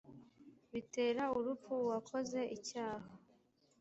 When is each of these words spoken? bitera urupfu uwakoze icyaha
bitera 0.71 1.23
urupfu 1.37 1.71
uwakoze 1.83 2.39
icyaha 2.57 3.09